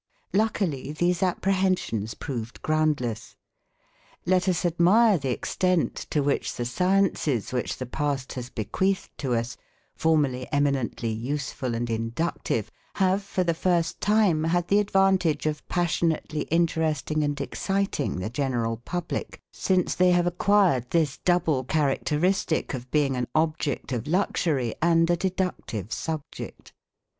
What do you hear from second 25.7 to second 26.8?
subject.